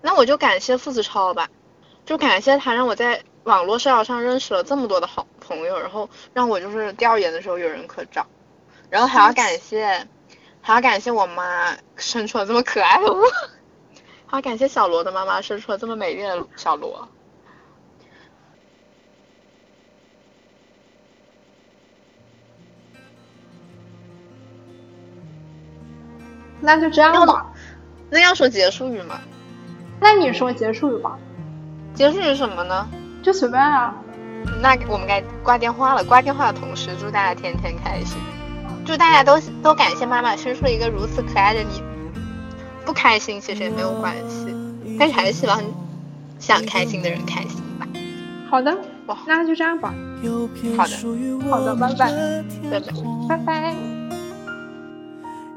[0.04, 1.50] 那我就感谢付子超吧，
[2.06, 8.28] 就感谢他让我在网络社交上认识了这么多的好朋友，然后让我就是调研的时候有人可找，
[8.92, 10.08] 然后还要感谢，
[10.62, 13.24] 还要感谢我妈生出了这么可爱的我，
[14.36, 17.08] 还要感谢小罗的妈妈生出了这么美丽的小罗。
[26.60, 27.50] 那就这样吧。
[28.10, 29.22] 那要说结束语吗？
[30.02, 31.18] 那你说结束语吧。
[31.94, 32.90] 结束语什么呢？
[33.24, 33.96] 就随便啊。
[34.62, 36.04] 那我们该挂电话了。
[36.04, 38.18] 挂电话的同时，祝大家天天开心。
[38.86, 41.95] 祝大家都都感谢妈妈生出了一个如此可爱的你。
[42.86, 44.56] 不开心其实也没有关系，
[45.00, 45.60] 但是还是希望
[46.40, 47.88] 想开心的人开心吧。
[48.50, 48.78] 好的，
[49.28, 49.94] 那就这样吧。
[50.78, 50.92] 好的，
[51.50, 52.92] 好的，拜拜，拜拜，
[53.28, 53.76] 拜拜。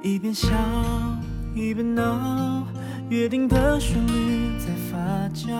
[0.02, 0.48] 一边笑
[1.54, 2.64] 一边闹，
[3.08, 4.96] 约定的旋律在发
[5.34, 5.52] 酵，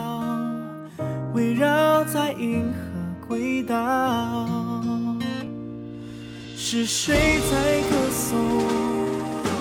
[1.34, 2.78] 围绕在银河
[3.28, 4.46] 轨道。
[6.56, 8.97] 是谁在歌颂？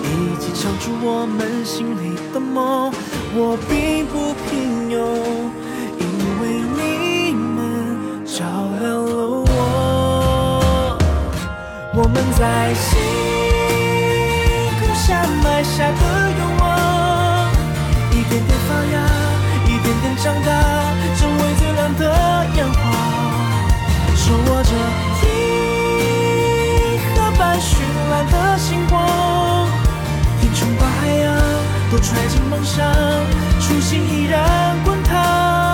[0.02, 2.92] 一起唱出我们心里的梦。
[3.34, 4.96] 我并不平庸，
[5.98, 6.02] 因
[6.40, 6.42] 为
[6.76, 8.44] 你们照
[8.80, 9.46] 亮了我。
[11.94, 12.88] 我们在星
[14.78, 16.64] 空下埋下的愿望，
[18.12, 18.96] 一点点发芽，
[19.66, 20.48] 一点点长大，
[21.16, 22.02] 成为最亮的
[22.56, 22.80] 烟花，
[24.14, 24.70] 手握着
[25.26, 25.26] 银
[27.14, 27.68] 河般绚
[28.10, 29.57] 烂的星光，
[31.90, 32.84] 都揣进梦想
[33.60, 35.67] 初心依然滚烫。